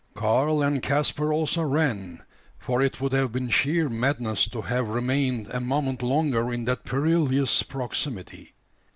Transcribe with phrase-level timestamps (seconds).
[0.15, 2.23] Karl and Caspar also ran:
[2.57, 6.83] for it would have been sheer madness to have remained a moment longer in that
[6.83, 8.55] perilous proximity.